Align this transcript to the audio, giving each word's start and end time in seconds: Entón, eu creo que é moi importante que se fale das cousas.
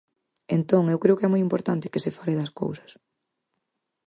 Entón, 0.57 0.83
eu 0.93 1.01
creo 1.03 1.17
que 1.17 1.25
é 1.27 1.31
moi 1.31 1.41
importante 1.47 1.91
que 1.91 2.03
se 2.05 2.15
fale 2.17 2.37
das 2.39 2.51
cousas. 2.61 2.91